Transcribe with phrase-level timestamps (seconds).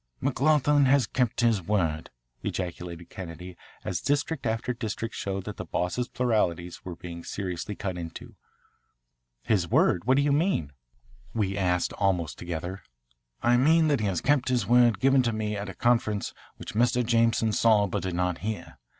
[0.19, 2.09] "McLoughlin has kept his word,"
[2.41, 3.55] ejaculated Kennedy
[3.85, 8.33] as district after district showed that the Boss's pluralities were being seriously cut into.
[9.43, 10.05] "His word?
[10.05, 10.71] What do you mean?"
[11.35, 12.81] we asked almost together.
[13.43, 16.73] "I mean that he has kept his word given to me at a conference which
[16.73, 17.05] Mr.
[17.05, 18.79] Jameson saw but did not hear.